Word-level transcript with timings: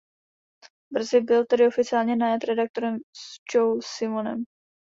Brzy 0.93 1.21
byl 1.21 1.45
tedy 1.49 1.67
oficiálně 1.67 2.15
najat 2.15 2.43
redaktorem 2.43 2.97
Joe 3.55 3.79
Simonem. 3.83 4.43